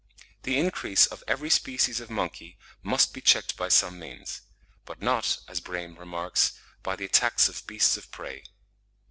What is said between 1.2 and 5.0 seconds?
every species of monkey must be checked by some means; but